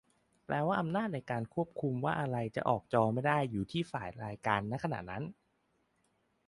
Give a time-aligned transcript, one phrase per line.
[0.45, 1.43] แปลว่าอำนาจในการ
[1.79, 5.23] คุมว่าอะไรจะออกจอไม่ได้อยู่ที่ฝ่ายรายการ ณ ขณะนั้น?